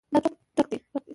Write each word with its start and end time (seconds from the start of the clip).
دا 0.13 0.19
چوک 0.25 0.37
ډک 0.55 0.67
دی. 0.71 0.77